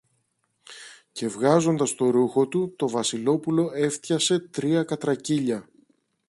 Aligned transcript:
Και 1.11 1.27
βγάζοντας 1.27 1.95
το 1.95 2.09
ρούχο 2.09 2.47
του, 2.47 2.75
το 2.75 2.89
Βασιλόπουλο 2.89 3.71
έφτιασε 3.73 4.39
τρία 4.39 4.83
κατρακύλια. 4.83 5.69